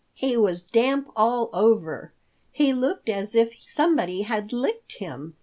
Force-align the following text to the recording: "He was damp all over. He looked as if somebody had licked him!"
"He 0.15 0.35
was 0.35 0.63
damp 0.63 1.11
all 1.15 1.51
over. 1.53 2.11
He 2.51 2.73
looked 2.73 3.07
as 3.07 3.35
if 3.35 3.53
somebody 3.63 4.23
had 4.23 4.51
licked 4.51 4.93
him!" 4.93 5.35